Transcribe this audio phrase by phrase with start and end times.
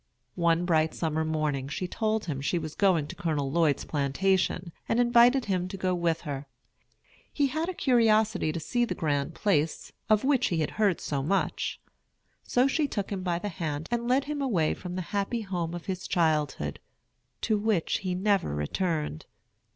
[0.33, 4.99] One bright summer morning she told him she was going to Colonel Lloyd's plantation, and
[4.99, 6.47] invited him to go with her.
[7.31, 11.21] He had a curiosity to see the grand place of which he had heard so
[11.21, 11.79] much;
[12.41, 15.75] so she took him by the hand and led him away from the happy home
[15.75, 16.79] of his childhood,
[17.41, 19.27] to which he never returned.